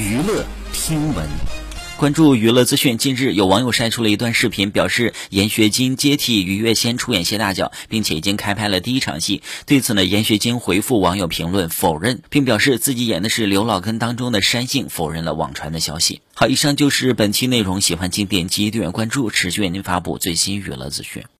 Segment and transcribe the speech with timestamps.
[0.00, 1.28] 娱乐听闻
[1.98, 9.42] 关注娱乐资讯近日有网友晒出了一段视频表示闫学晶接替于月仙出演谢大脚并且已经开拍了第一场戏。
[9.66, 16.22] 对此呢闫学晶回复网友评论否认并表示自己演的是刘老根当中的山杏否认了网传的消息。
[16.32, 21.24] 好以上就是本期内容喜欢请点击订阅关注持续为您发布最新娱乐资讯。